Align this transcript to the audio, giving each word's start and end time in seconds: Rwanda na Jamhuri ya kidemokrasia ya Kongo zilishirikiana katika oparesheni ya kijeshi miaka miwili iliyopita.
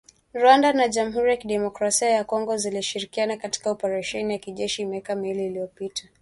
Rwanda 0.35 0.73
na 0.73 0.87
Jamhuri 0.87 1.29
ya 1.29 1.37
kidemokrasia 1.37 2.09
ya 2.09 2.23
Kongo 2.23 2.57
zilishirikiana 2.57 3.37
katika 3.37 3.71
oparesheni 3.71 4.33
ya 4.33 4.39
kijeshi 4.39 4.85
miaka 4.85 5.15
miwili 5.15 5.45
iliyopita. 5.45 6.03